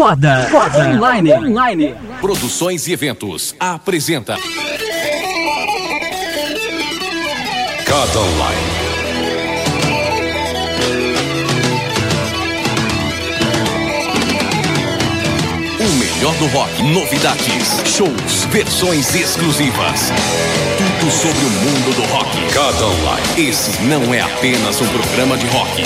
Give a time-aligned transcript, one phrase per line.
[0.00, 1.32] Coda, Coda Online.
[1.34, 1.94] Online.
[2.22, 4.34] Produções e eventos apresenta
[7.86, 8.60] Coda Online.
[15.78, 20.10] O melhor do rock, novidades, shows, versões exclusivas.
[20.78, 22.38] Tudo sobre o mundo do rock.
[22.54, 23.50] Coda Online.
[23.50, 25.82] Esse não é apenas um programa de rock.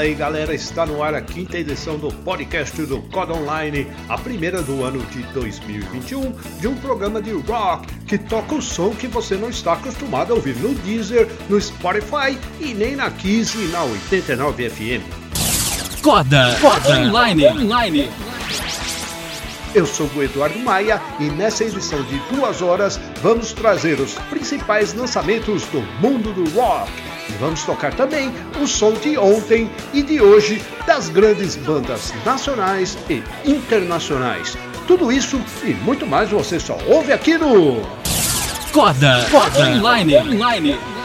[0.00, 4.16] Fala aí galera, está no ar a quinta edição do podcast do Code Online, a
[4.16, 9.06] primeira do ano de 2021, de um programa de rock que toca o som que
[9.06, 13.68] você não está acostumado a ouvir no Deezer, no Spotify e nem na Kiss e
[13.68, 16.00] na 89 FM.
[16.00, 17.46] Coda, Coda Online.
[17.48, 18.10] Online.
[19.74, 24.94] Eu sou o Eduardo Maia e nessa edição de duas horas vamos trazer os principais
[24.94, 27.09] lançamentos do mundo do rock.
[27.30, 32.98] E vamos tocar também o som de ontem e de hoje das grandes bandas nacionais
[33.08, 34.58] e internacionais.
[34.86, 37.80] Tudo isso e muito mais você só ouve aqui no
[38.72, 40.16] Coda, Coda Online.
[40.16, 40.99] Online.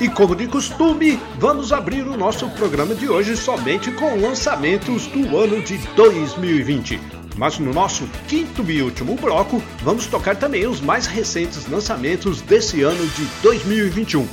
[0.01, 5.37] E como de costume, vamos abrir o nosso programa de hoje somente com lançamentos do
[5.37, 7.18] ano de 2020.
[7.39, 12.83] Mas no nosso quinto e último bloco, vamos tocar também os mais recentes lançamentos desse
[12.83, 14.27] ano de 2021.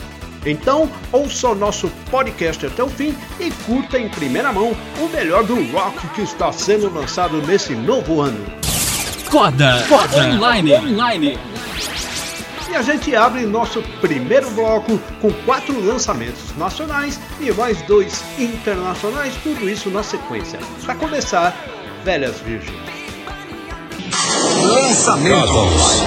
[0.43, 5.43] Então, ouça o nosso podcast até o fim e curta em primeira mão o melhor
[5.43, 8.43] do rock que está sendo lançado nesse novo ano.
[9.29, 10.73] Coda, Coda Online.
[10.73, 11.39] Online.
[12.71, 19.35] E a gente abre nosso primeiro bloco com quatro lançamentos nacionais e mais dois internacionais,
[19.43, 20.59] tudo isso na sequência.
[20.83, 21.55] Para começar,
[22.03, 22.94] Velhas Virgens.
[24.65, 26.03] Lançamentos.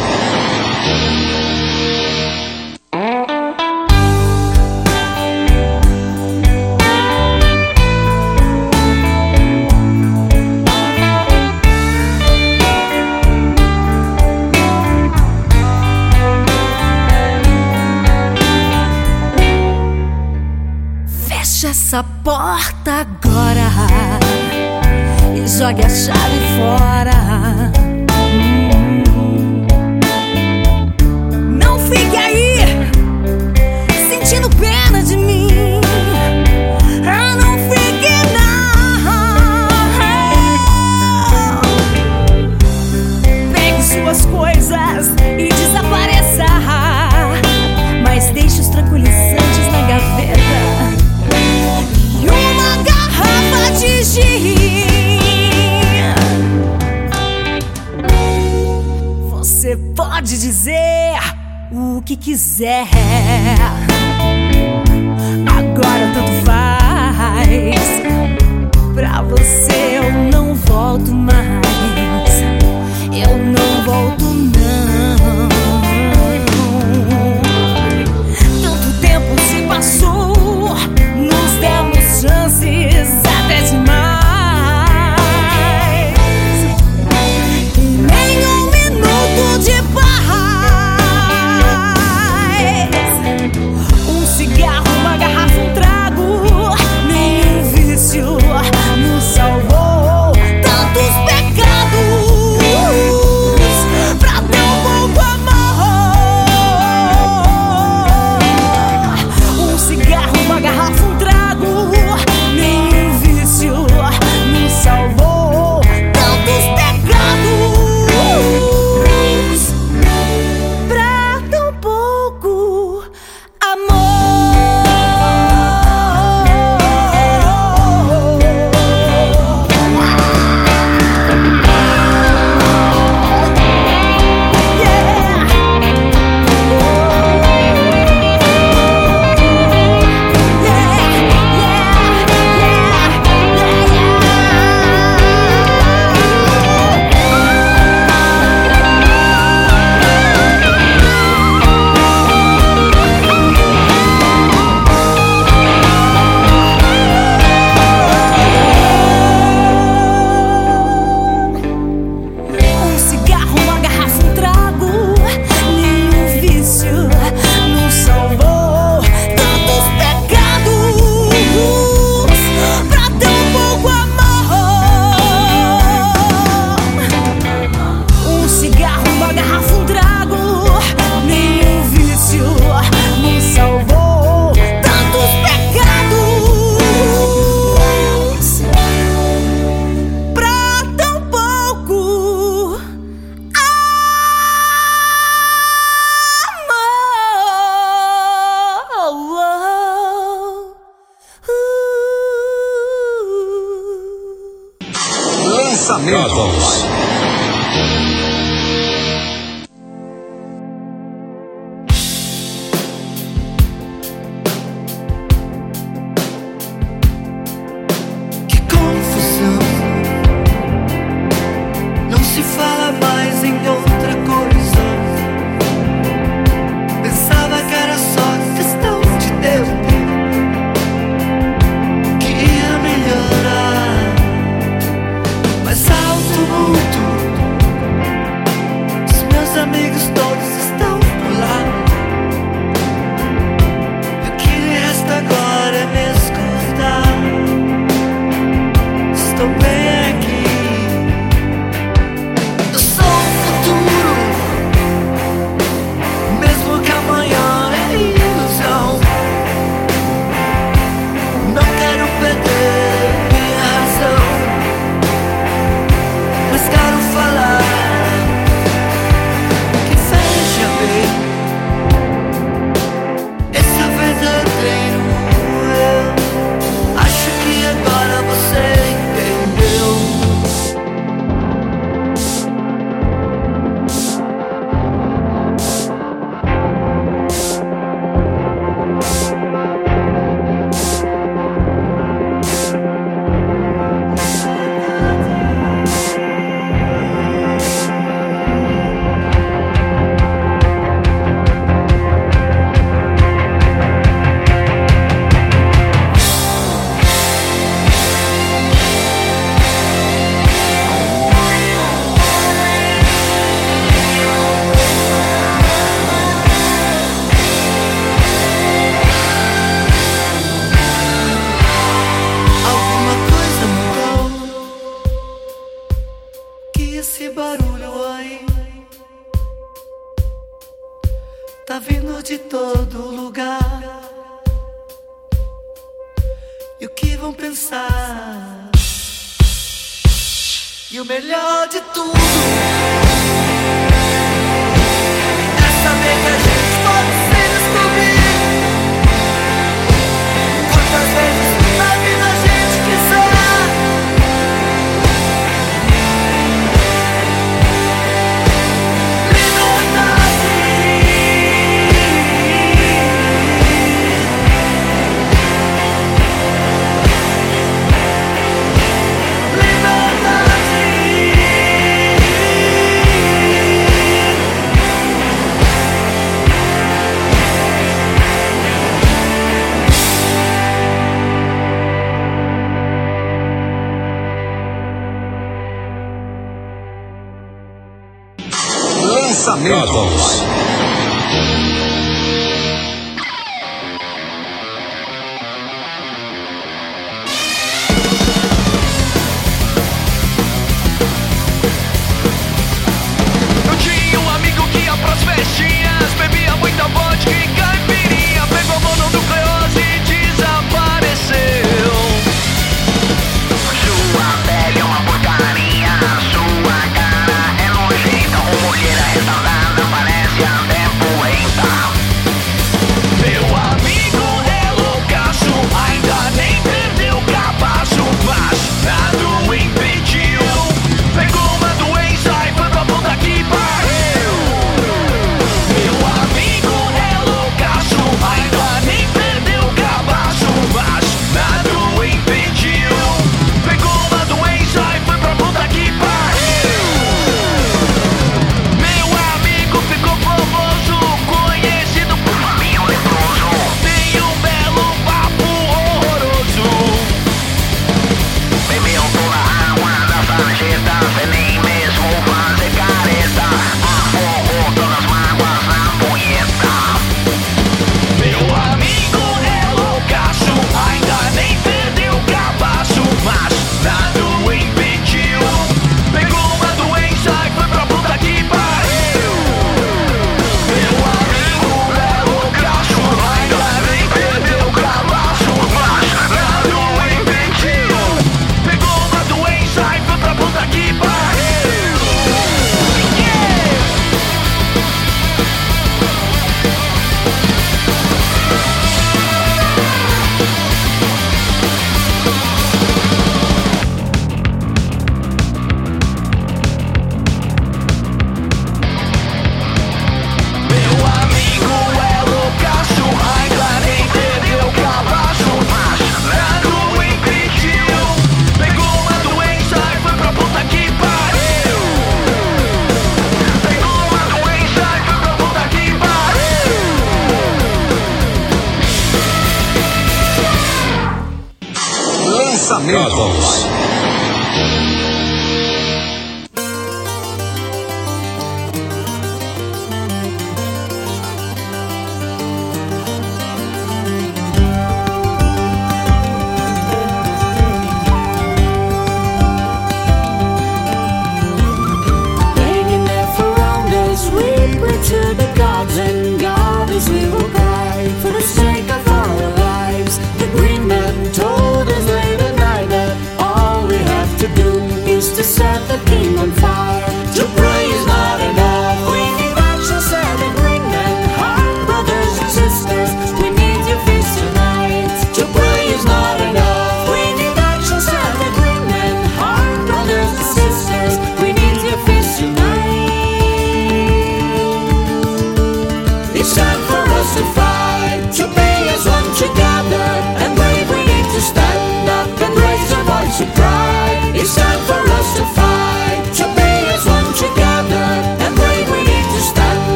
[21.27, 23.69] Fecha essa porta agora
[25.35, 27.88] e jogue a chave fora.
[60.49, 61.19] Dizer
[61.71, 62.87] o que quiser.
[65.47, 67.77] Agora tanto faz.
[68.95, 71.68] Pra você eu não volto mais.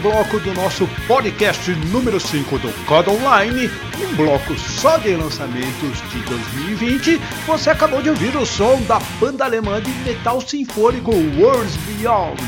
[0.00, 6.20] Bloco do nosso podcast número 5 do COD Online, um bloco só de lançamentos de
[6.20, 12.40] 2020, você acabou de ouvir o som da banda alemã de metal sinfônico Worlds Beyond,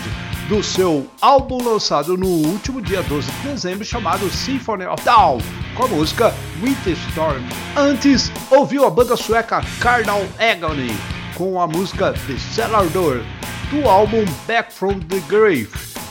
[0.49, 5.39] do seu álbum lançado no último dia 12 de dezembro chamado Symphony of Down,
[5.75, 7.43] com a música Winter Storm.
[7.77, 10.97] Antes, ouviu a banda sueca Cardinal Agony
[11.35, 13.23] com a música The Cellar Door,
[13.71, 15.71] do álbum Back from the Grave,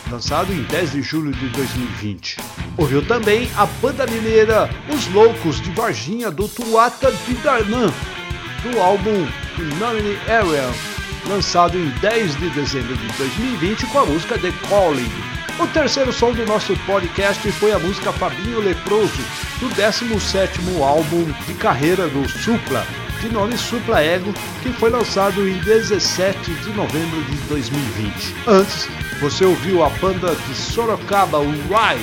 [0.10, 2.38] lançado em 10 de julho de 2020.
[2.78, 7.93] Ouviu também a banda mineira Os Loucos de Varginha do Tuata de Darnam,
[8.63, 10.69] do álbum Phenomenon Area,
[11.28, 15.12] lançado em 10 de dezembro de 2020 com a música The Calling.
[15.60, 19.22] O terceiro som do nosso podcast foi a música Fabinho Leproso,
[19.60, 22.86] do 17º álbum de carreira do Supla,
[23.19, 28.36] de nome Supla Ego, que foi lançado em 17 de novembro de 2020.
[28.47, 28.88] Antes,
[29.19, 31.99] você ouviu a banda de Sorocaba, o Rai,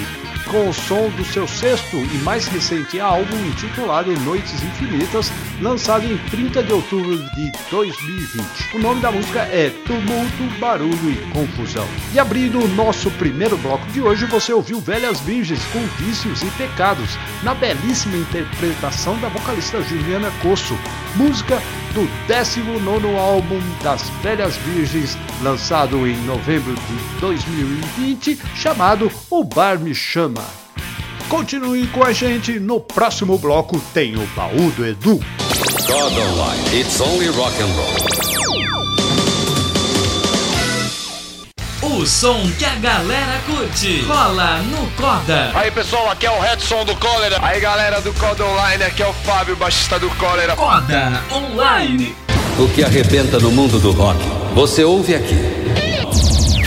[0.47, 6.17] com o som do seu sexto e mais recente álbum intitulado Noites Infinitas, lançado em
[6.31, 8.77] 30 de outubro de 2020.
[8.77, 11.87] O nome da música é Tumulto, Barulho e Confusão.
[12.13, 16.51] E abrindo o nosso primeiro bloco de hoje, você ouviu Velhas Virgens com Vícios e
[16.53, 20.77] Pecados, na belíssima interpretação da vocalista Juliana Cosso,
[21.17, 21.61] música
[21.97, 29.95] do 19 álbum das Velhas Virgens, lançado em novembro de 2020, chamado O Bar Me
[29.95, 30.45] Chama.
[31.31, 35.19] Continue com a gente, no próximo bloco tem o baú do Edu.
[35.87, 36.79] God Online.
[36.79, 38.86] It's only rock and roll.
[41.97, 44.03] O som que a galera curte.
[44.03, 45.51] Rola no Corda.
[45.55, 47.39] Aí pessoal, aqui é o Redson do Cólera.
[47.41, 50.55] Aí galera do Coda Online, aqui é o Fábio, baixista do Cólera.
[50.55, 52.15] Corda Online.
[52.59, 54.19] O que arrebenta no mundo do rock,
[54.55, 55.41] você ouve aqui.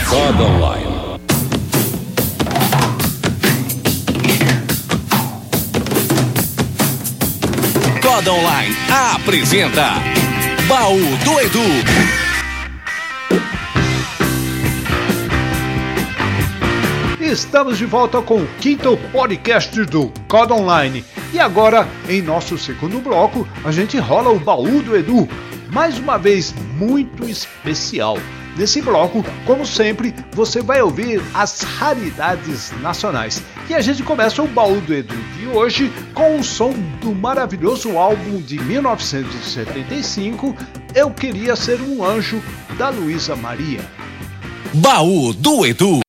[0.08, 0.90] God Online.
[8.02, 8.76] God Online
[9.14, 9.92] apresenta
[10.66, 12.19] Baú do Edu.
[17.30, 21.04] Estamos de volta com o quinto podcast do COD Online.
[21.32, 25.28] E agora, em nosso segundo bloco, a gente rola o baú do Edu.
[25.70, 28.18] Mais uma vez, muito especial.
[28.56, 33.40] Nesse bloco, como sempre, você vai ouvir as raridades nacionais.
[33.68, 37.96] E a gente começa o baú do Edu de hoje com o som do maravilhoso
[37.96, 40.56] álbum de 1975,
[40.96, 42.42] Eu Queria Ser um Anjo,
[42.76, 43.88] da Luísa Maria.
[44.74, 46.00] Baú do Edu.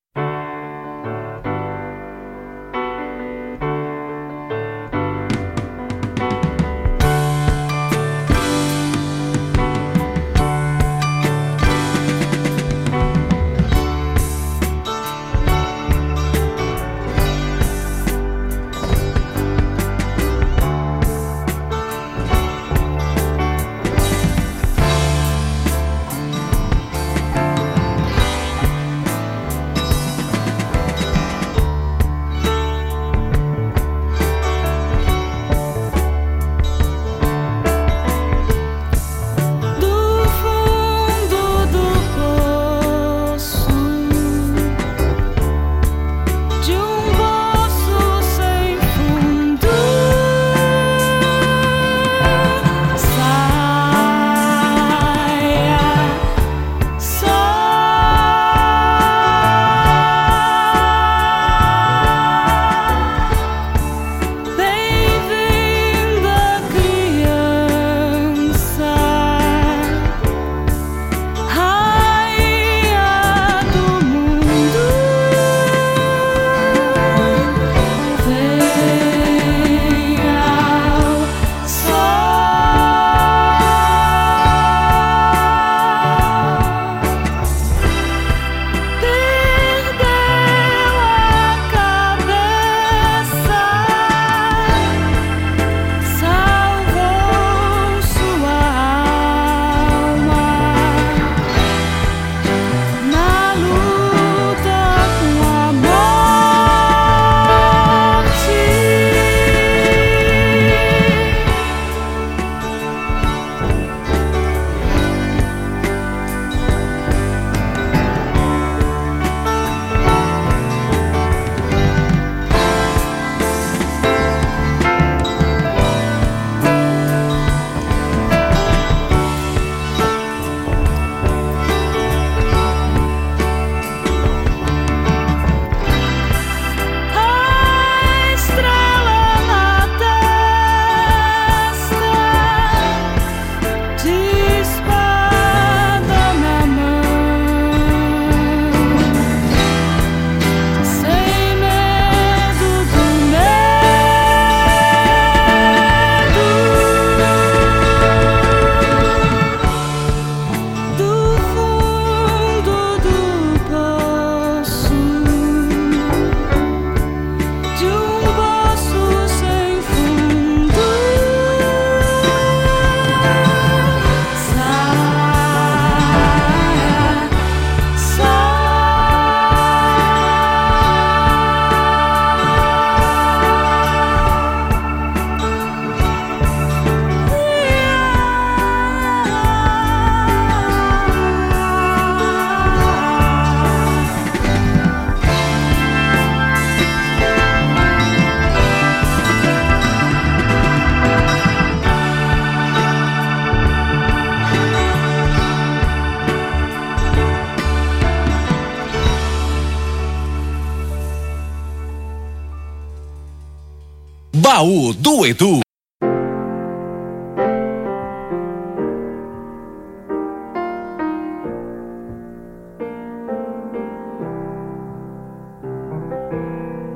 [215.26, 215.60] Edu.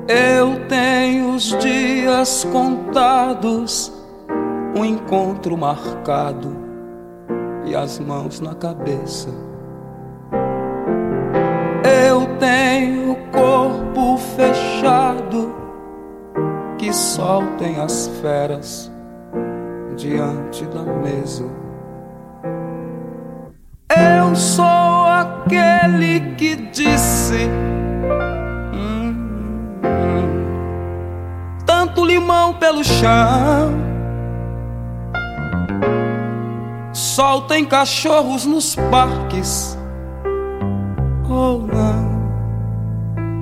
[0.07, 3.91] Eu tenho os dias contados,
[4.75, 6.55] um encontro marcado
[7.65, 9.54] e as mãos na cabeça.
[37.65, 39.77] Cachorros nos parques.
[41.27, 42.15] Oh não.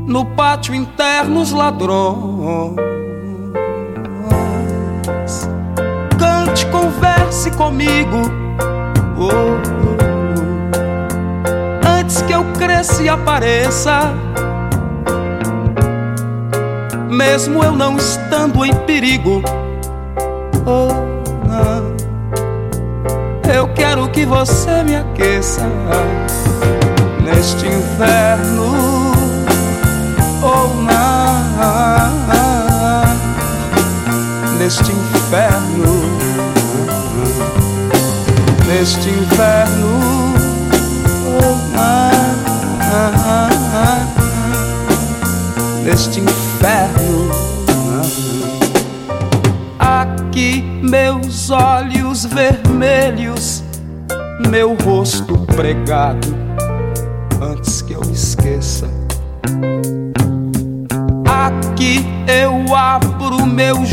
[0.08, 2.76] No pátio interno os ladrões.
[6.18, 8.22] Cante, converse comigo.
[9.18, 9.60] Oh, oh,
[11.86, 11.90] oh.
[12.00, 14.14] Antes que eu cresça e apareça.
[17.10, 19.44] Mesmo eu não estando em perigo.
[24.26, 25.62] Você me aqueça
[27.24, 29.14] neste inverno.
[30.42, 31.04] Oh, não
[34.64, 36.04] neste inferno,
[38.66, 40.34] neste inferno,
[41.76, 42.12] ah,
[43.74, 44.08] ah,
[45.84, 47.30] neste inferno.
[49.78, 53.23] Aqui meus olhos vermelhos,
[54.54, 56.28] meu rosto pregado,
[57.42, 58.88] antes que eu esqueça.
[61.28, 63.84] Aqui eu abro meu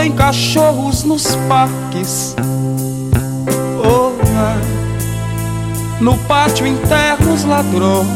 [0.00, 2.34] Soltem cachorros nos parques.
[3.84, 4.12] Oh,
[6.00, 8.06] no pátio interno os ladrões.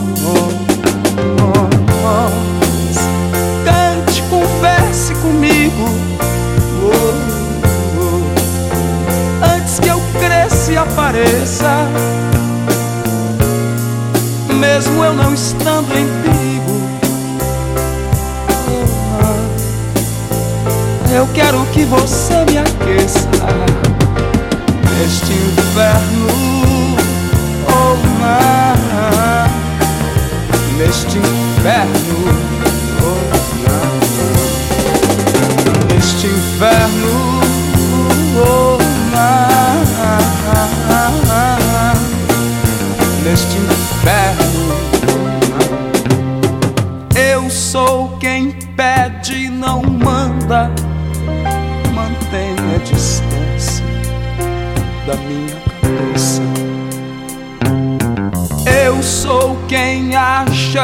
[3.67, 5.91] Cante, converse comigo.
[9.55, 11.87] Antes que eu cresça e apareça,
[14.59, 16.54] mesmo eu não estando em perigo.
[21.15, 23.29] Eu quero que você me aqueça.
[24.99, 26.45] Neste inverno
[28.25, 29.49] mar.
[30.77, 32.19] Neste inferno,
[33.01, 33.21] oh,
[35.93, 37.04] neste inferno,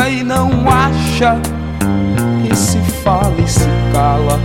[0.09, 1.37] e não acha,
[2.51, 4.39] e se fala e se cala,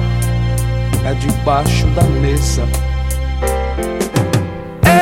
[1.06, 2.64] é debaixo da mesa.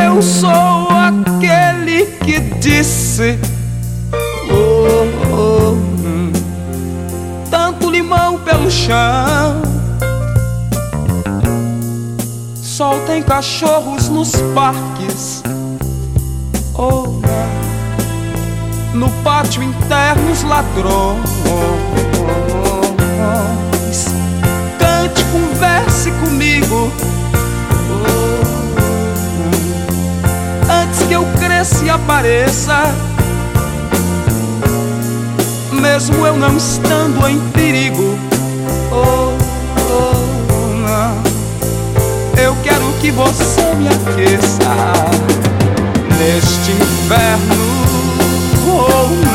[0.05, 3.39] Eu sou aquele que disse:
[4.51, 6.31] oh, oh, hum,
[7.49, 9.61] tanto limão pelo chão.
[12.55, 15.42] Soltem cachorros nos parques.
[19.03, 21.19] No pátio interno os ladrões.
[24.79, 26.89] Cante, converse comigo.
[30.69, 32.95] Antes que eu cresça e apareça,
[35.73, 38.17] mesmo eu não estando em perigo.
[42.41, 44.71] Eu quero que você me aqueça
[46.17, 47.52] neste inverno
[48.65, 49.32] oh,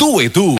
[0.00, 0.59] do Edu.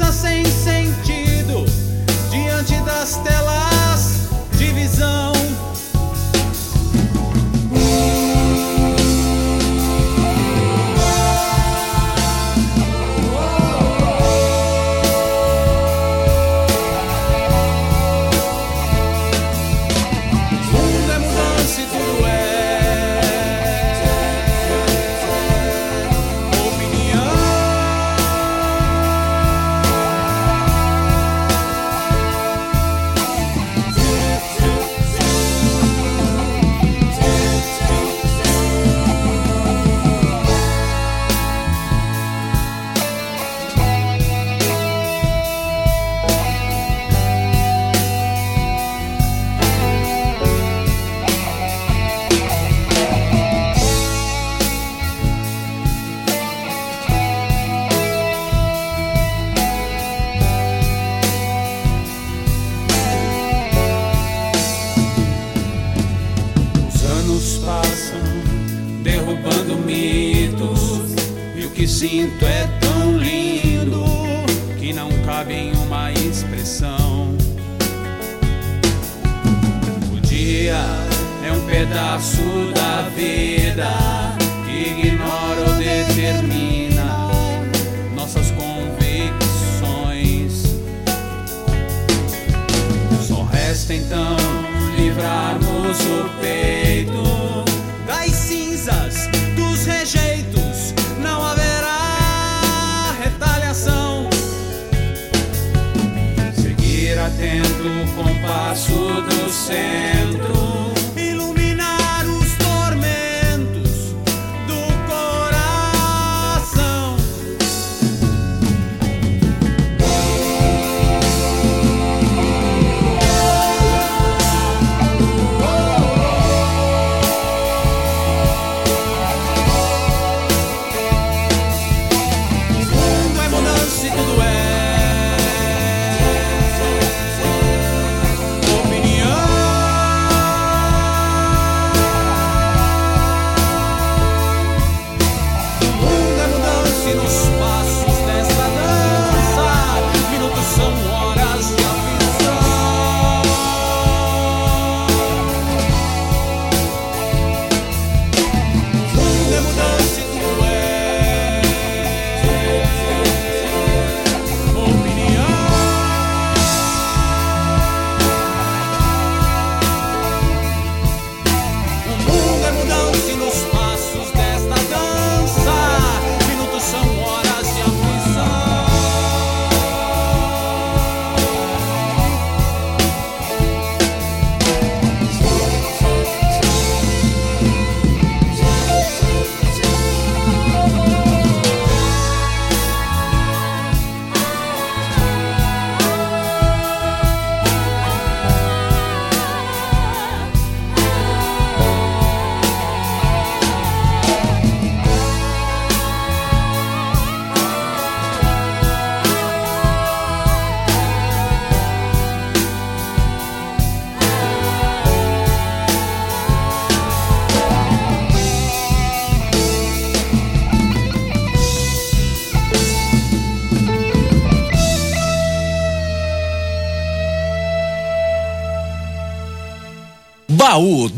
[0.00, 0.39] Jesus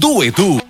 [0.02, 0.61] do Edu.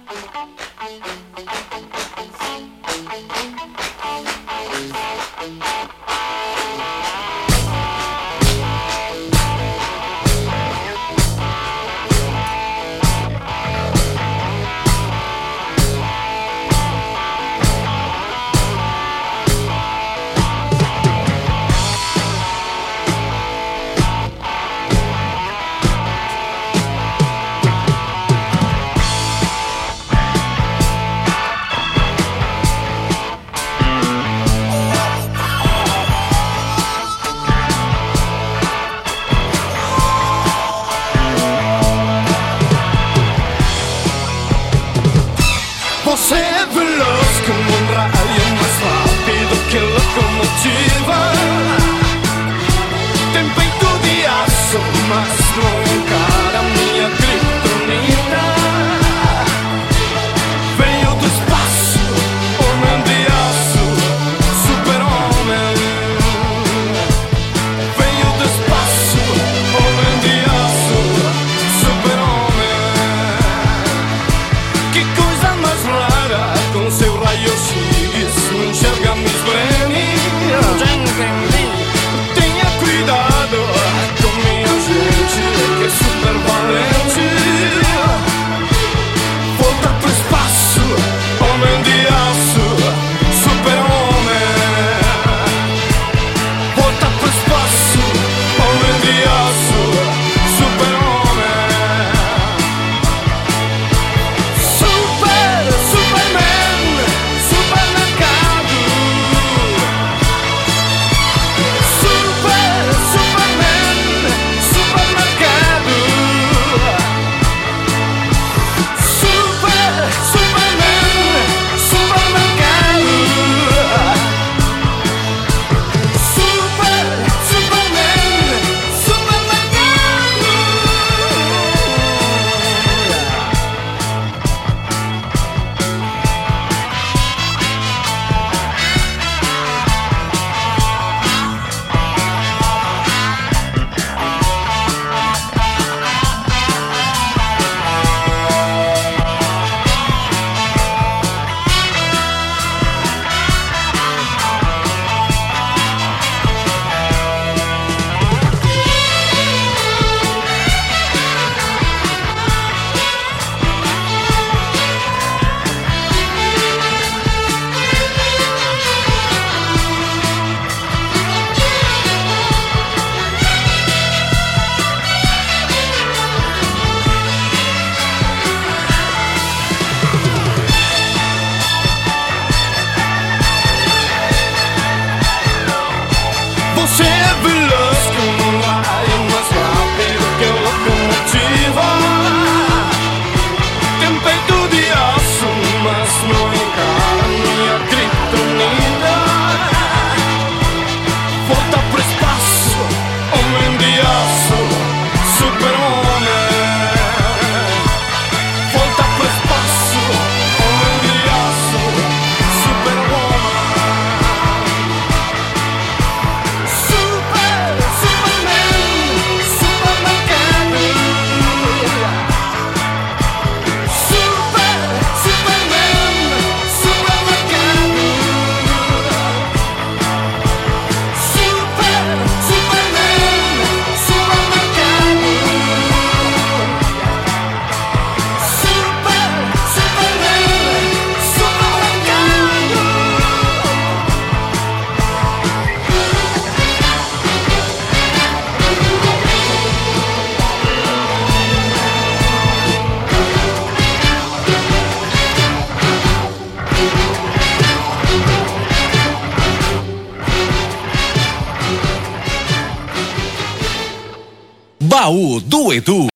[265.63, 266.12] Baú do Edu.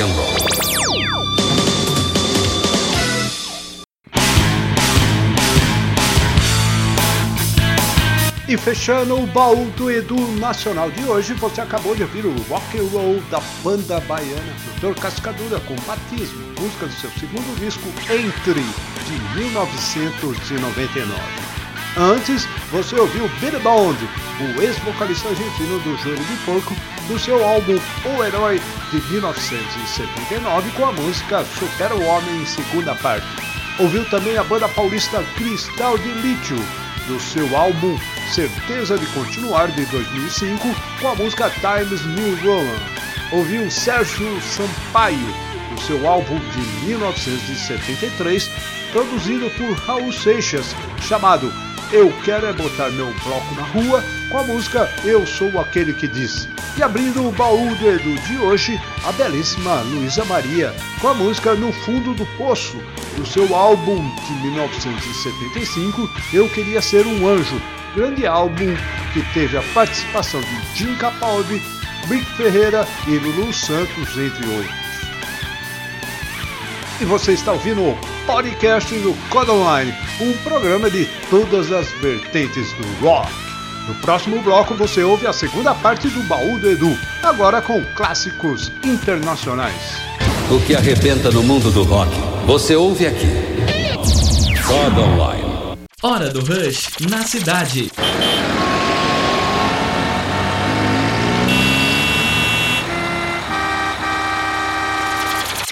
[0.00, 0.34] And roll.
[8.48, 12.78] E fechando o baú do Edu Nacional de hoje, você acabou de ouvir o Rock
[12.78, 18.64] and Roll da banda baiana Doutor Cascadura com Batismo, música do seu segundo disco Entre,
[19.06, 21.20] de 1999.
[21.96, 23.98] Antes, você ouviu Billy Bond,
[24.40, 26.74] o ex-vocalista argentino do Joelho de Porco,
[27.06, 28.60] do seu álbum O Herói
[28.90, 33.26] de 1979 com a música Super Homem segunda parte.
[33.78, 36.56] Ouviu também a banda paulista Cristal de Lítio,
[37.06, 37.96] do seu álbum
[38.32, 40.68] Certeza de Continuar de 2005
[41.00, 42.78] com a música Times New Roman.
[43.32, 45.34] Ouviu Sérgio Sampaio
[45.72, 48.50] do seu álbum de 1973,
[48.92, 51.52] produzido por Raul Seixas, chamado
[51.92, 56.06] Eu Quero É Botar Meu Bloco na Rua, com a música Eu Sou Aquele Que
[56.06, 56.48] Diz.
[56.76, 61.54] E abrindo o baú do Edu de hoje, a belíssima Luísa Maria, com a música
[61.54, 62.76] No Fundo do Poço,
[63.16, 67.60] do seu álbum de 1975, Eu Queria Ser um Anjo,
[67.96, 68.72] grande álbum
[69.12, 71.60] que teve a participação de Jim Capaldi,
[72.08, 74.79] Rick Ferreira e Lulu Santos, entre outros.
[77.00, 82.74] E você está ouvindo o podcast do Code Online, um programa de todas as vertentes
[82.74, 83.32] do rock.
[83.88, 88.70] No próximo bloco você ouve a segunda parte do baú do Edu, agora com clássicos
[88.84, 89.96] internacionais.
[90.50, 92.12] O que arrebenta no mundo do rock,
[92.46, 93.28] você ouve aqui.
[94.66, 95.78] God Online.
[96.02, 97.90] Hora do Rush na cidade.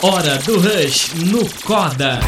[0.00, 2.20] Hora do Rush no Coda.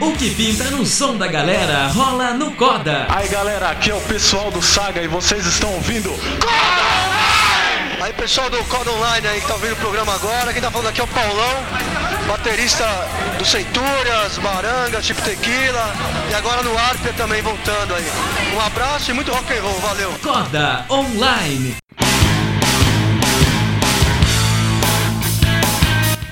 [0.00, 3.06] O que pinta no som da galera rola no Coda.
[3.08, 6.12] Aí galera, aqui é o pessoal do Saga e vocês estão ouvindo
[8.00, 10.88] Aí pessoal do Code Online aí que tá ouvindo o programa agora, quem tá falando
[10.88, 11.54] aqui é o Paulão,
[12.28, 12.84] baterista
[13.38, 15.94] do Centúrias, Baranga, Tipo Tequila
[16.30, 18.04] e agora no Arpia também voltando aí.
[18.54, 20.12] Um abraço e muito rock and roll, valeu!
[20.22, 21.76] Coda Online.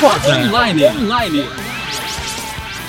[0.00, 0.86] Coda, Online.
[0.86, 1.46] Online.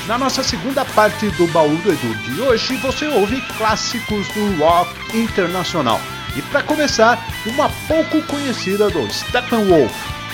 [0.08, 5.18] Na nossa segunda parte do baú do Edu de hoje, você ouve clássicos do rock
[5.18, 6.00] internacional.
[6.36, 9.92] E para começar, uma pouco conhecida do Steppenwolf,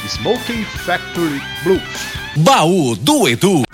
[0.10, 1.82] Smoky Factory Blues.
[2.38, 3.71] Baú do Edu.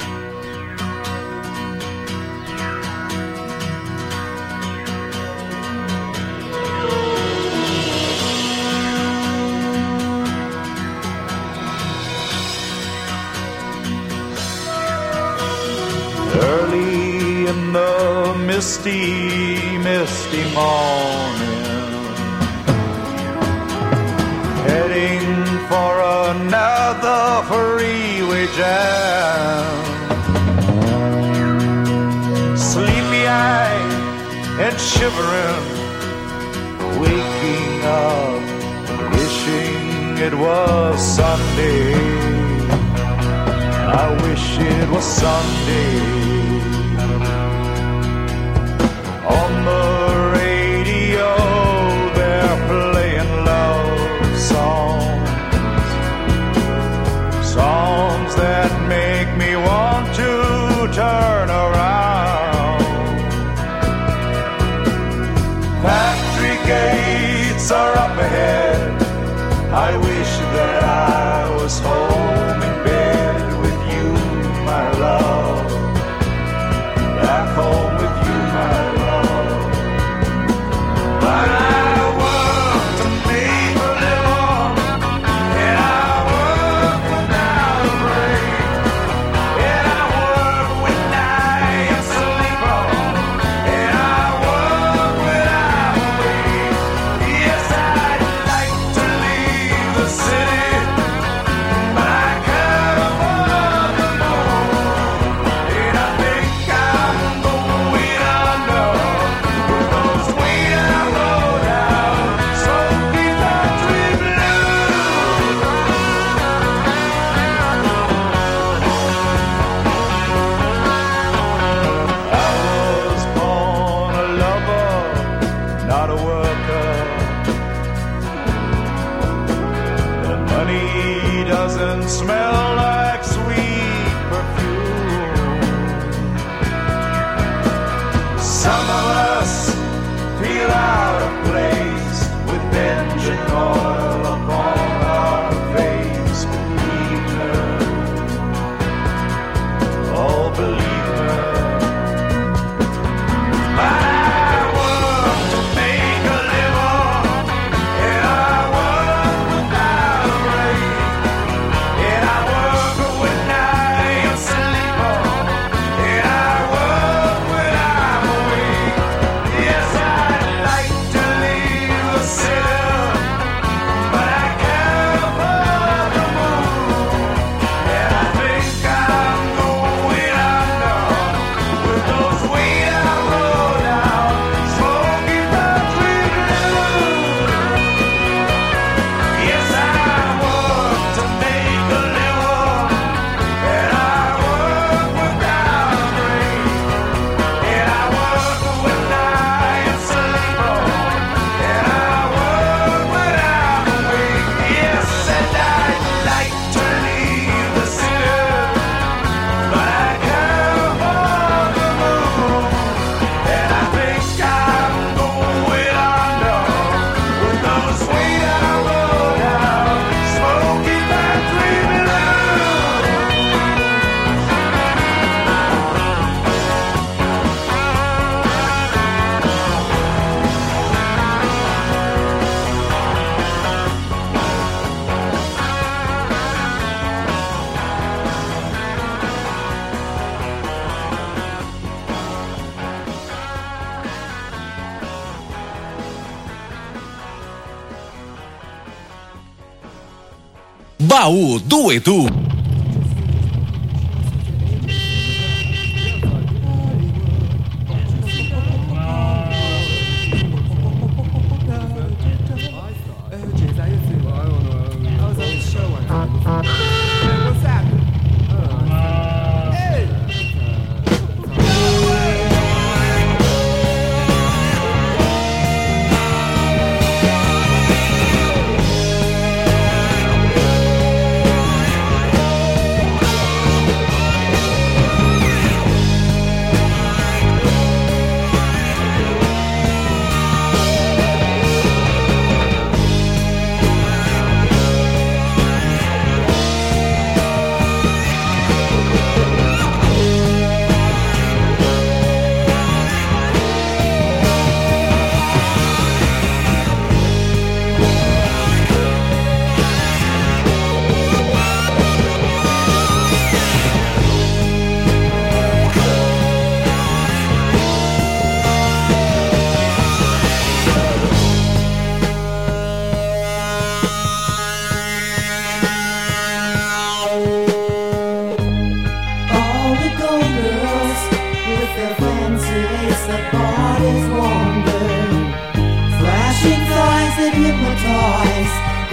[251.27, 252.46] Itaú do Edu.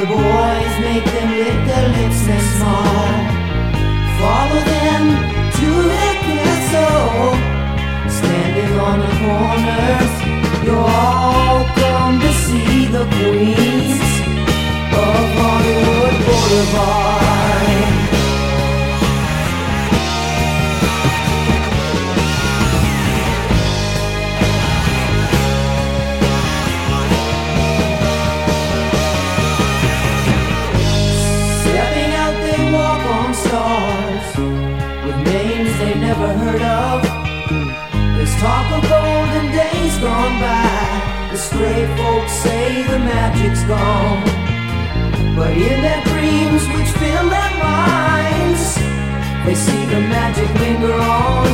[0.04, 3.24] The boys make them lick their lips and smile.
[4.20, 5.02] Follow them
[5.58, 7.30] to their castle.
[8.10, 10.12] Standing on the corners,
[10.62, 14.02] you're all come to see the queens
[14.92, 18.03] of Hollywood Boulevard
[36.18, 37.02] never heard of.
[38.16, 41.28] There's talk of golden days gone by.
[41.32, 44.22] The stray folks say the magic's gone.
[45.36, 48.64] But in their dreams, which fill their minds,
[49.44, 51.48] they see the magic linger on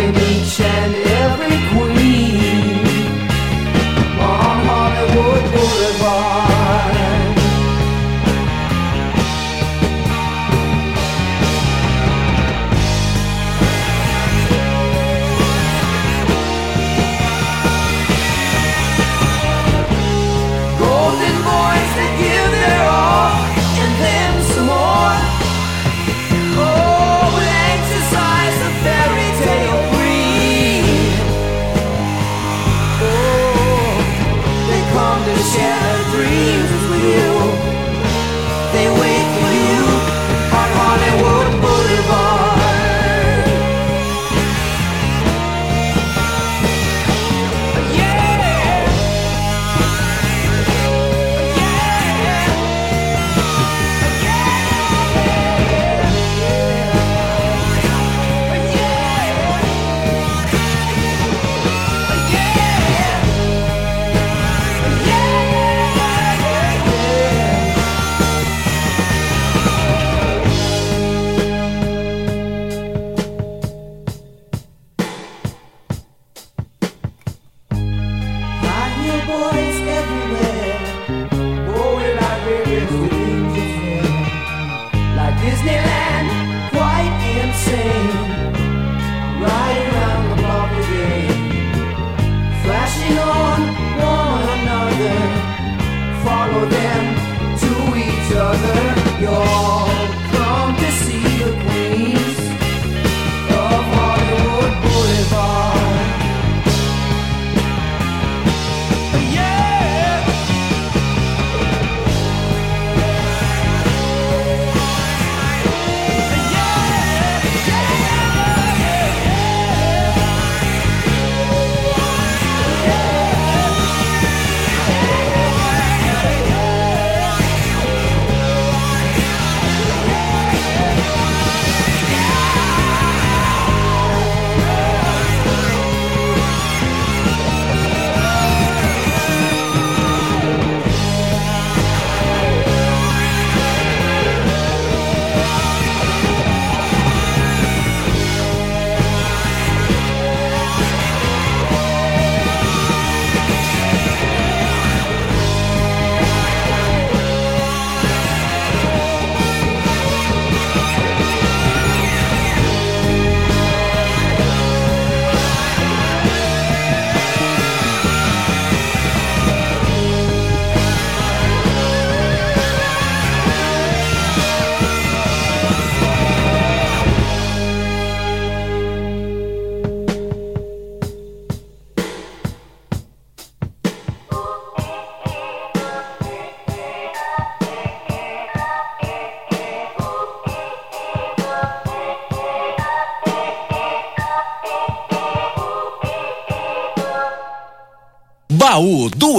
[0.00, 0.94] in each and
[1.24, 2.84] every queen
[4.20, 6.95] on Hollywood Boulevard.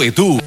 [0.04, 0.47] Edu.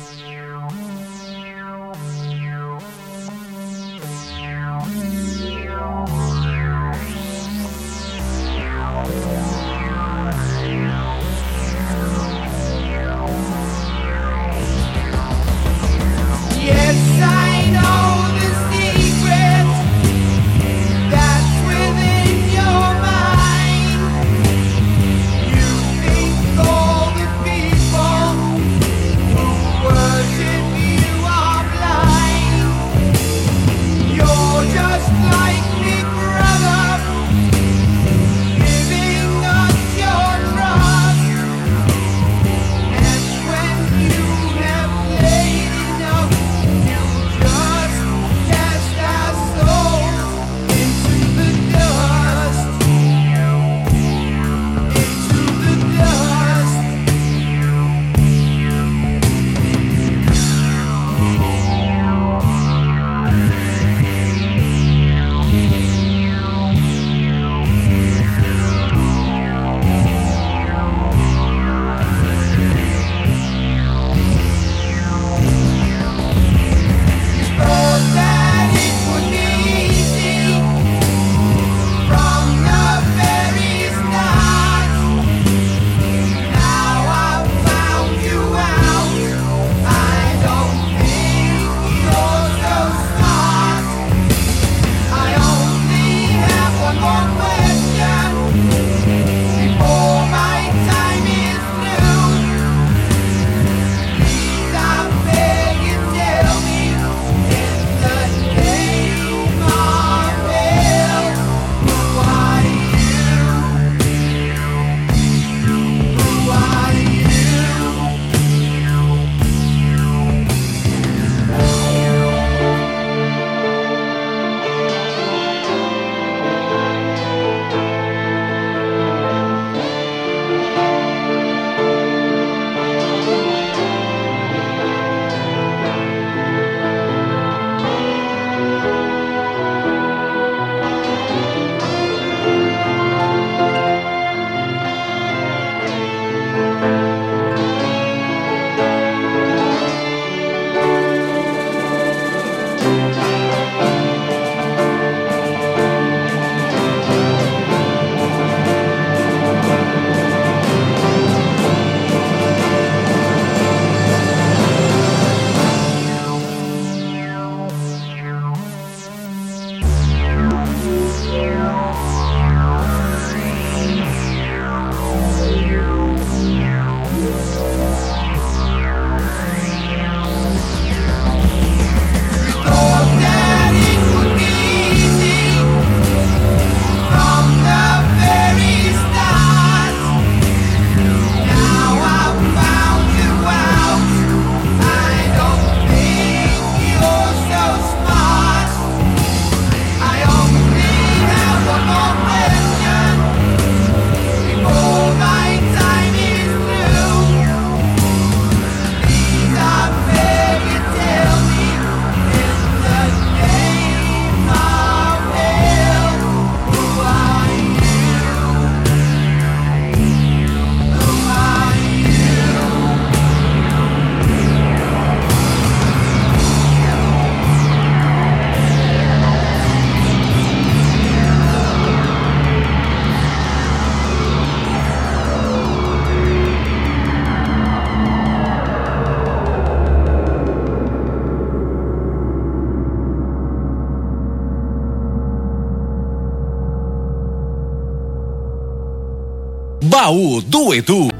[250.11, 251.20] Baú do Edu.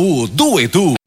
[0.00, 0.99] Baú do Edu.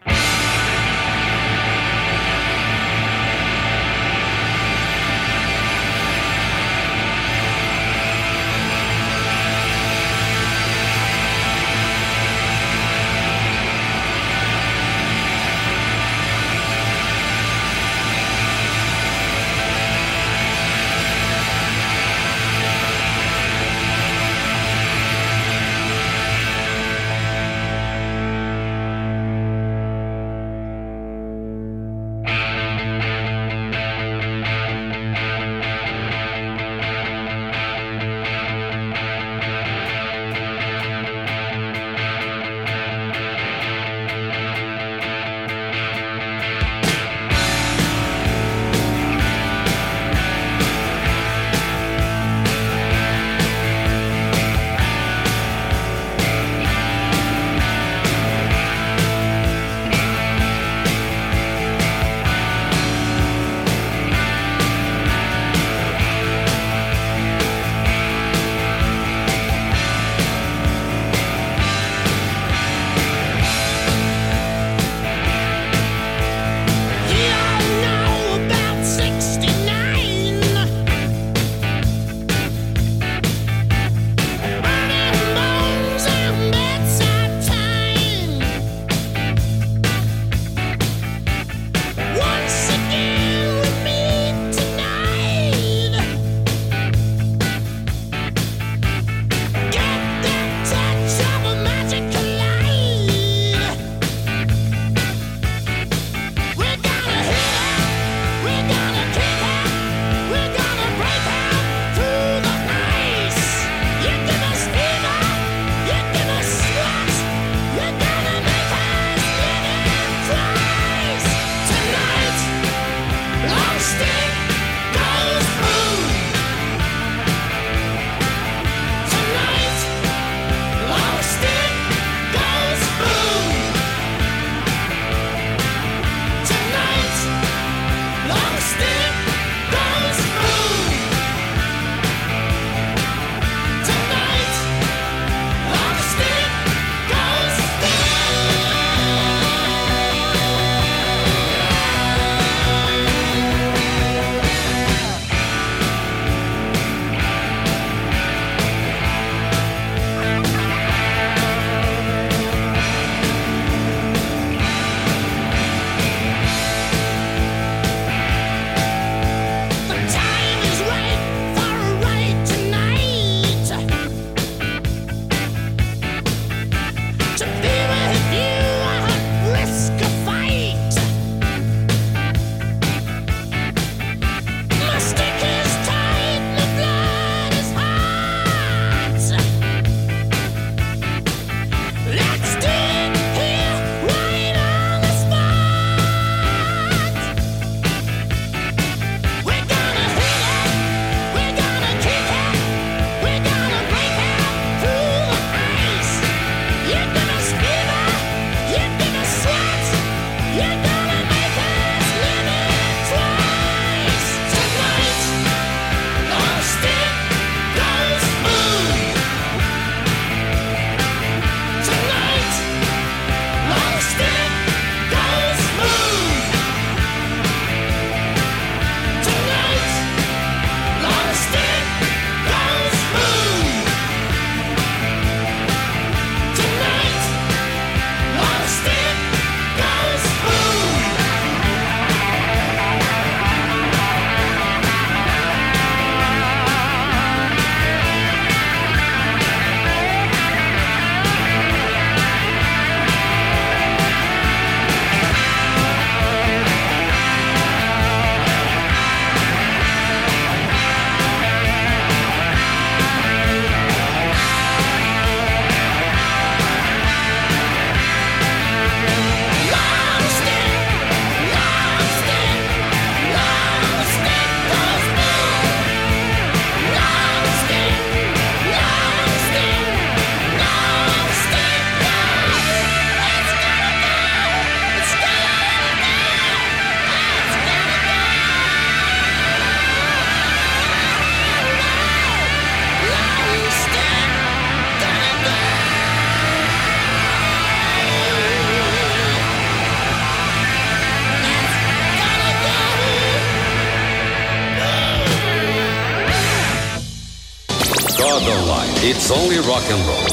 [309.06, 310.24] It's only rock and roll.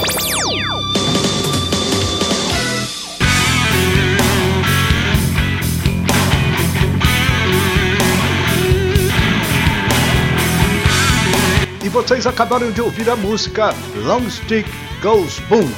[11.82, 13.74] E vocês acabaram de ouvir a música
[14.04, 14.70] Long Stick
[15.02, 15.68] Goes Boom,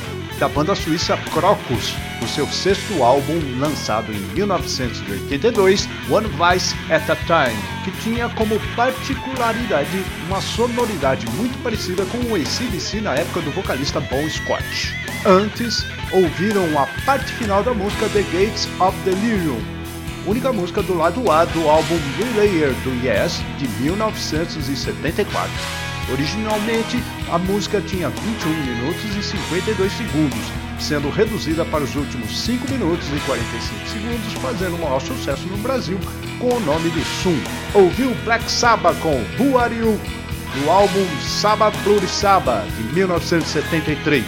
[0.42, 7.14] da banda suíça Crocus, do seu sexto álbum lançado em 1982, One Vice at a
[7.14, 13.52] Time, que tinha como particularidade uma sonoridade muito parecida com o ACDC na época do
[13.52, 14.64] vocalista Bon Scott.
[15.24, 19.62] Antes, ouviram a parte final da música The Gates of Delirium,
[20.26, 25.52] única música do lado A do álbum Relayer do Yes de 1974.
[26.10, 27.00] Originalmente,
[27.32, 30.38] a música tinha 21 minutos e 52 segundos,
[30.78, 35.56] sendo reduzida para os últimos 5 minutos e 45 segundos, fazendo o maior sucesso no
[35.56, 35.98] Brasil
[36.38, 37.38] com o nome de Sum.
[37.72, 39.98] Ouviu Black Sabbath com Who Are You?
[40.54, 41.06] do álbum
[41.82, 44.24] Bloody Sabbath de 1973.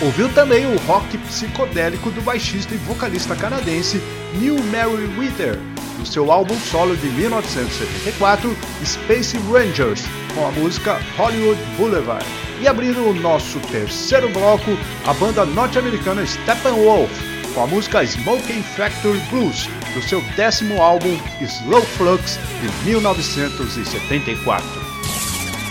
[0.00, 4.00] Ouviu também o rock psicodélico do baixista e vocalista canadense
[4.38, 5.58] Neil Mary Wither,
[6.04, 10.04] do seu álbum solo de 1974, Space Rangers,
[10.34, 12.24] com a música Hollywood Boulevard.
[12.60, 14.70] E abrindo o nosso terceiro bloco,
[15.06, 17.10] a banda norte-americana Steppenwolf,
[17.54, 24.66] com a música Smoking Factory Blues, do seu décimo álbum Slow Flux de 1974.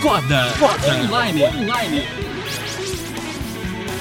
[0.02, 1.44] Coda, Coda Online.
[1.44, 2.08] Online.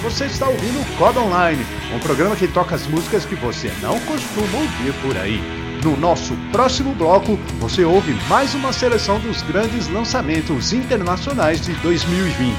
[0.02, 3.98] Você está ouvindo o Coda Online, um programa que toca as músicas que você não
[4.02, 5.63] costuma ouvir por aí.
[5.84, 12.56] No nosso próximo bloco, você ouve mais uma seleção dos grandes lançamentos internacionais de 2020.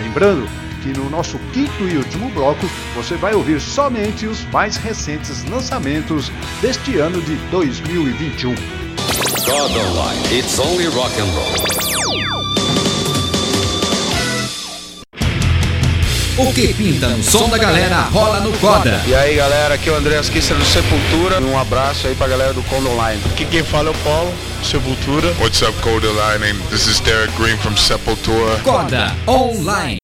[0.00, 0.48] Lembrando
[0.80, 2.64] que no nosso quinto e último bloco,
[2.94, 6.30] você vai ouvir somente os mais recentes lançamentos
[6.60, 8.54] deste ano de 2021.
[8.54, 10.38] God Online.
[10.38, 12.41] It's only rock and roll.
[16.38, 19.02] O que pinta no som da galera rola no Coda.
[19.06, 21.40] E aí galera, aqui é o André Asquissa do Sepultura.
[21.40, 23.20] Um abraço aí pra galera do Condo Online.
[23.26, 24.32] Aqui quem fala é o Paulo,
[24.62, 25.34] Sepultura.
[25.38, 26.50] What's up, Coda Line?
[26.50, 28.56] And this is Derek Green from Sepultura.
[28.64, 30.01] Coda Online.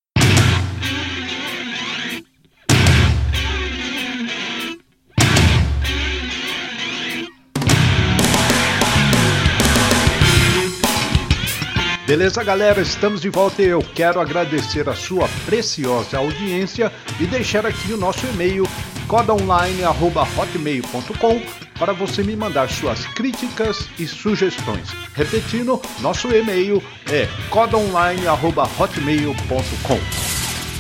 [12.09, 12.81] Beleza, galera?
[12.81, 16.91] Estamos de volta e eu quero agradecer a sua preciosa audiência
[17.21, 18.67] e deixar aqui o nosso e-mail
[19.07, 21.43] codaonline@hotmail.com
[21.79, 24.89] para você me mandar suas críticas e sugestões.
[25.13, 30.01] Repetindo, nosso e-mail é codaonline@hotmail.com.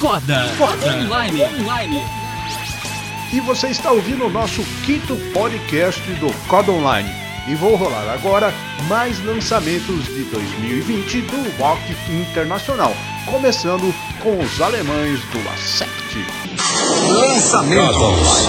[0.00, 1.42] Coda, Coda Online.
[1.42, 2.02] Online.
[3.34, 7.27] E você está ouvindo o nosso quinto podcast do Coda Online.
[7.48, 8.52] E vou rolar agora
[8.88, 11.80] mais lançamentos de 2020 do rock
[12.10, 12.94] internacional,
[13.24, 16.26] começando com os alemães do Accept.
[17.08, 18.48] Lançamentos.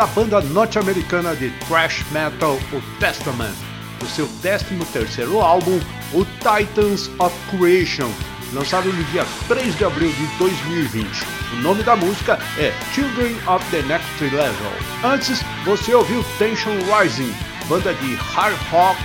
[0.00, 3.52] da banda norte-americana de thrash metal, o Testament,
[3.98, 5.78] do seu 13º álbum,
[6.14, 8.10] o Titans of Creation,
[8.54, 11.06] lançado no dia 3 de abril de 2020.
[11.52, 14.72] O nome da música é Children of the Next Level.
[15.04, 17.34] Antes, você ouviu Tension Rising,
[17.68, 18.98] banda de hard rock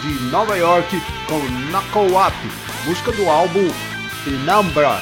[0.00, 0.98] de Nova York
[1.28, 2.34] com Knuckle Up,
[2.86, 3.68] música do álbum
[4.24, 4.98] Penumbra,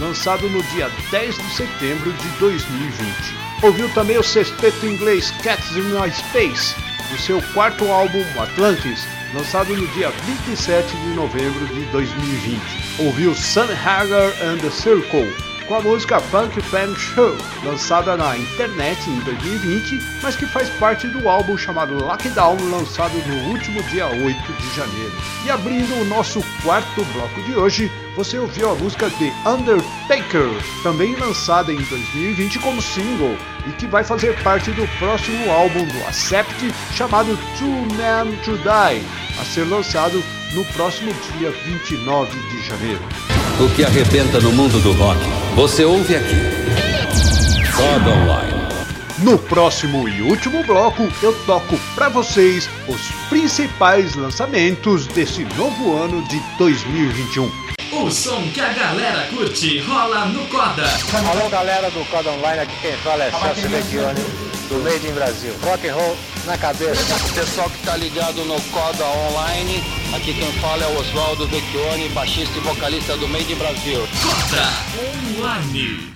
[0.00, 3.47] lançado no dia 10 de setembro de 2020.
[3.60, 6.76] Ouviu também o sexteto inglês Cats in My Space,
[7.10, 9.04] do seu quarto álbum Atlantis,
[9.34, 12.60] lançado no dia 27 de novembro de 2020.
[13.00, 15.26] Ouviu Sun Hagar and the Circle,
[15.68, 21.06] com a música Funk Fan Show, lançada na internet em 2020, mas que faz parte
[21.08, 25.12] do álbum chamado Lockdown, lançado no último dia 8 de janeiro.
[25.44, 30.48] E abrindo o nosso quarto bloco de hoje, você ouviu a música The Undertaker,
[30.82, 33.36] também lançada em 2020 como single,
[33.66, 39.06] e que vai fazer parte do próximo álbum do Accept, chamado Two Men to Die,
[39.38, 40.22] a ser lançado
[40.54, 43.37] no próximo dia 29 de janeiro.
[43.60, 45.18] O que arrebenta no mundo do rock,
[45.56, 46.36] você ouve aqui.
[47.74, 48.68] God Online.
[49.18, 56.22] No próximo e último bloco, eu toco para vocês os principais lançamentos desse novo ano
[56.28, 57.50] de 2021.
[58.00, 60.86] O som que a galera curte rola no Coda.
[61.28, 64.20] Alô galera do Coda Online, aqui quem fala é Celso Vecchione,
[64.68, 65.52] do Made in Brasil.
[65.64, 66.16] Rock and roll
[66.48, 67.14] na cabeça.
[67.34, 69.84] Pessoal que tá ligado no Coda Online,
[70.16, 74.08] aqui quem fala é o Oswaldo Vecchione, baixista e vocalista do Made in Brasil.
[74.22, 74.66] Coda
[75.36, 76.14] Online.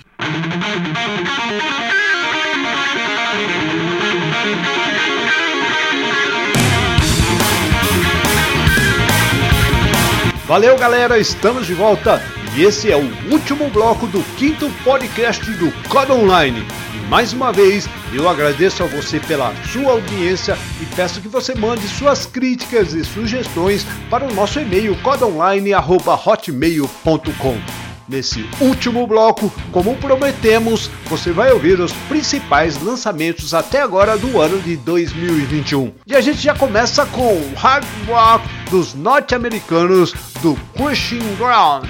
[10.47, 12.23] Valeu, galera, estamos de volta
[12.55, 16.63] e esse é o último bloco do quinto podcast do Code Online.
[16.95, 21.55] E mais uma vez, eu agradeço a você pela sua audiência e peço que você
[21.55, 27.92] mande suas críticas e sugestões para o nosso e-mail codeonline@hotmail.com.
[28.09, 34.61] Nesse último bloco, como prometemos, você vai ouvir os principais lançamentos até agora do ano
[34.61, 35.93] de 2021.
[36.07, 41.85] E a gente já começa com o hard rock dos norte-americanos do Crushing Ground.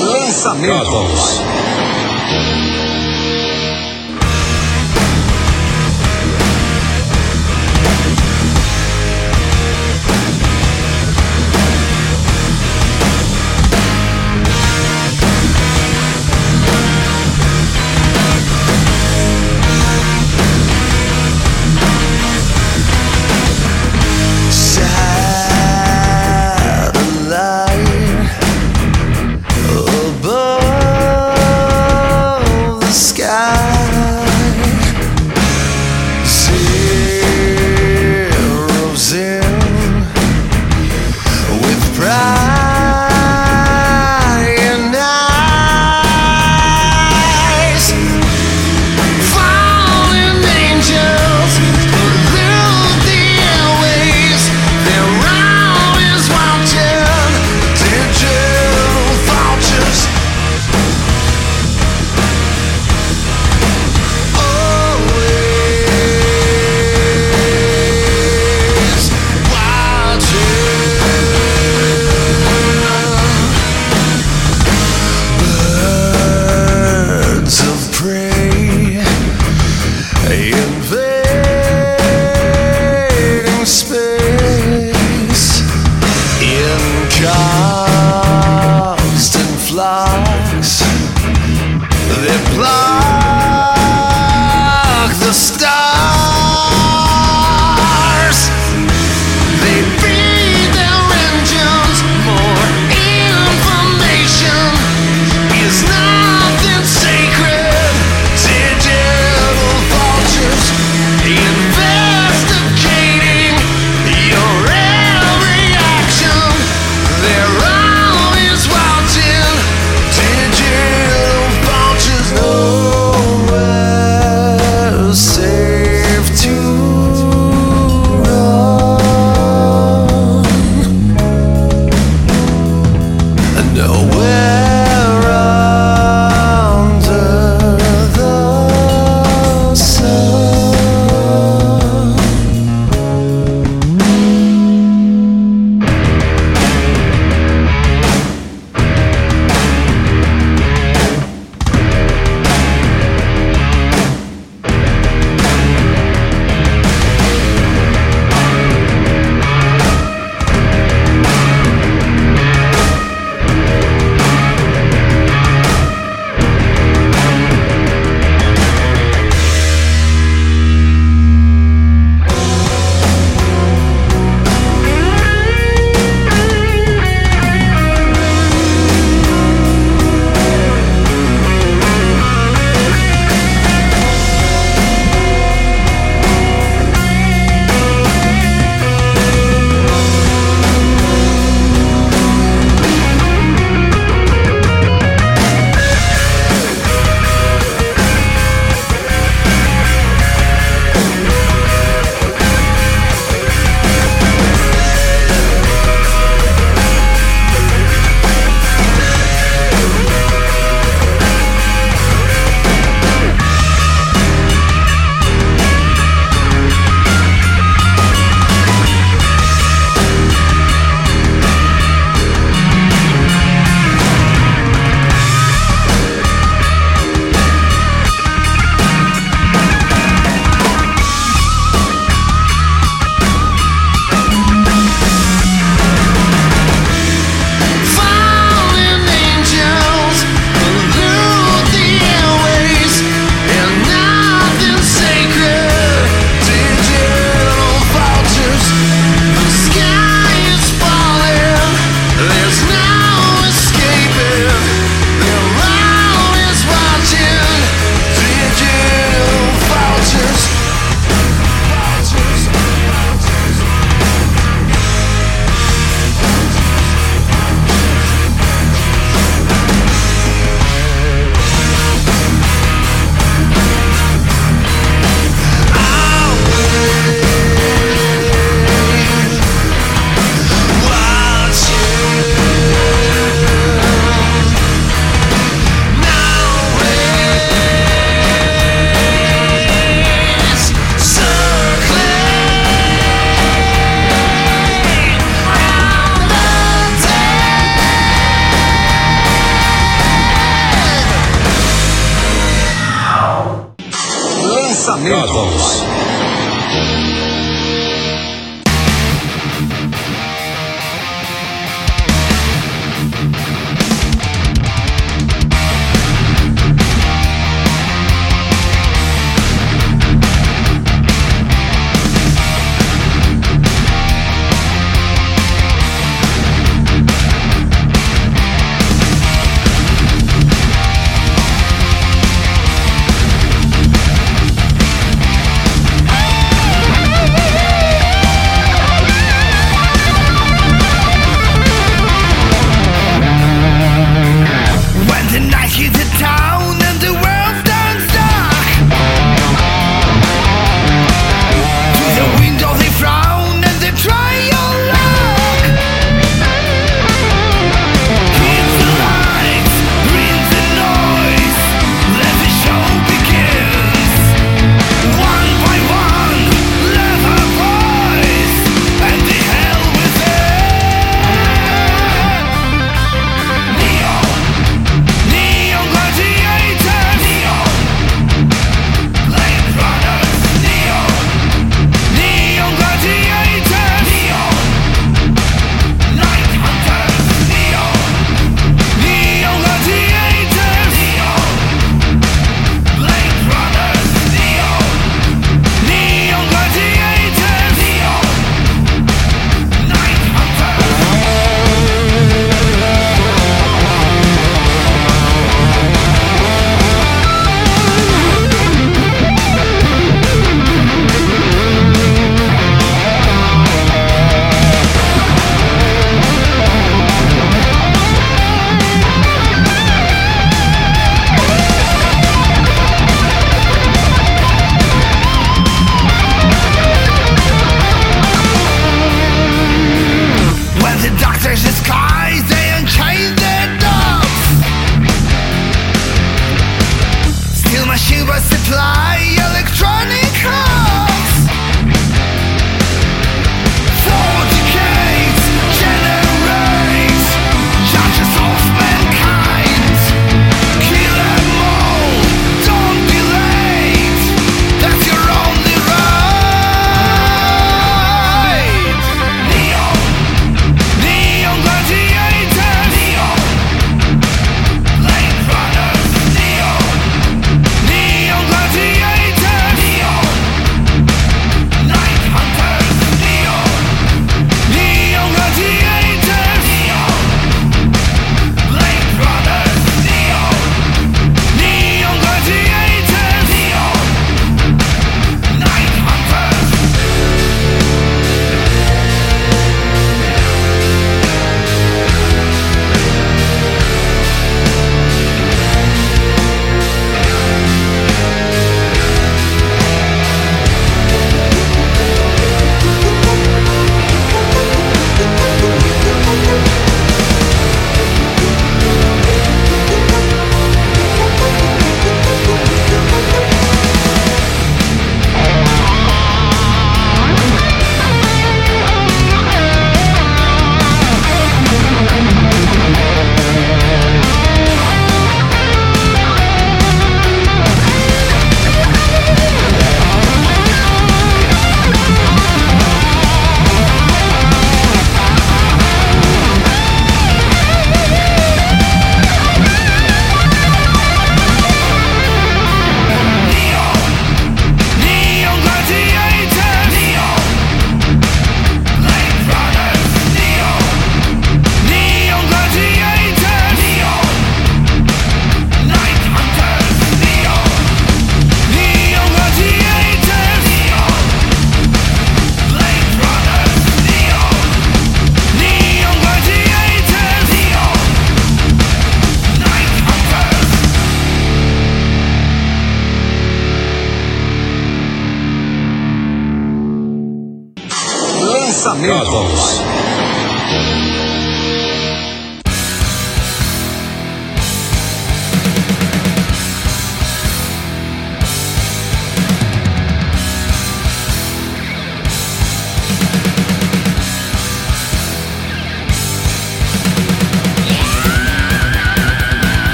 [0.00, 1.40] Lançamentos.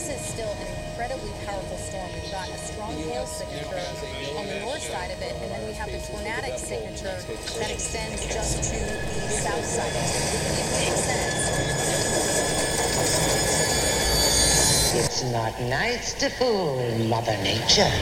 [0.00, 2.08] This is still an incredibly powerful storm.
[2.14, 3.84] We've got a strong hail signature
[4.38, 7.20] on the north side of it, and then we have the tornadic signature
[7.58, 10.16] that extends just to the south side of it.
[10.56, 11.36] It makes sense.
[15.04, 17.92] It's not nice to fool Mother Nature.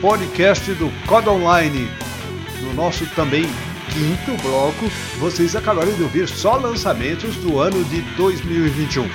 [0.00, 1.86] Podcast do Coda Online.
[2.62, 3.44] No nosso também
[3.92, 4.86] quinto bloco,
[5.18, 9.06] vocês acabaram de ouvir só lançamentos do ano de 2021.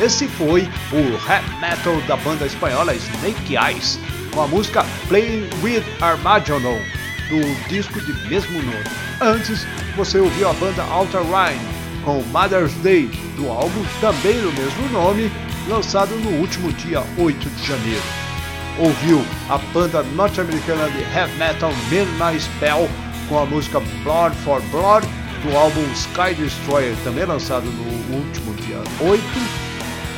[0.00, 3.98] Esse foi o rap metal da banda espanhola Snake Eyes,
[4.32, 6.80] com a música Playing with Armageddon,
[7.28, 8.84] do disco de mesmo nome.
[9.20, 9.64] Antes,
[9.96, 11.60] você ouviu a banda Outer Rhine,
[12.04, 15.30] com Mother's Day, do álbum também do mesmo nome,
[15.68, 18.17] lançado no último dia 8 de janeiro.
[18.78, 22.88] Ouviu a banda norte-americana de heavy metal Midnight Spell
[23.28, 25.06] com a música Blood for Blood
[25.42, 29.22] do álbum Sky Destroyer, também lançado no último dia 8.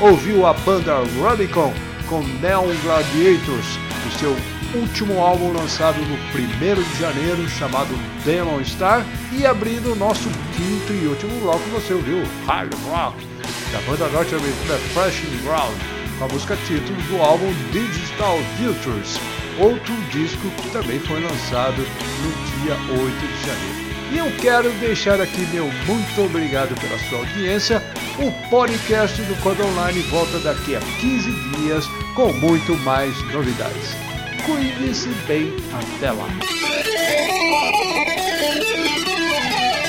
[0.01, 1.73] Ouviu a banda Rubicon
[2.09, 4.37] com Neon Gladiators, do seu
[4.75, 9.05] último álbum lançado no 1 de janeiro, chamado Demon Star.
[9.33, 13.27] E abrindo o nosso quinto e último bloco, você ouviu Hard Rock,
[13.73, 19.19] da banda norte-americana Thrashing Ground, com a música título do álbum Digital Futures,
[19.59, 23.91] outro disco que também foi lançado no dia 8 de janeiro.
[24.13, 27.83] E eu quero deixar aqui meu muito obrigado pela sua audiência.
[28.19, 33.97] O podcast do Code Online volta daqui a 15 dias com muito mais novidades.
[34.45, 36.29] Cuide-se bem, até lá.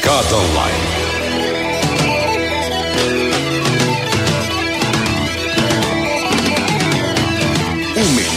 [0.01, 1.00] Cada Online.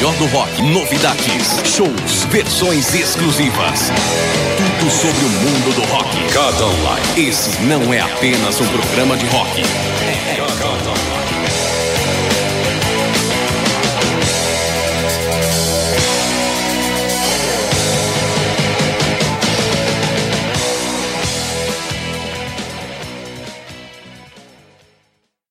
[0.05, 3.90] Melhor do rock, novidades, shows, versões exclusivas.
[4.59, 6.10] Tudo sobre o mundo do rock.
[6.31, 7.28] Cada Online.
[7.28, 9.94] Esse não é apenas um programa de rock.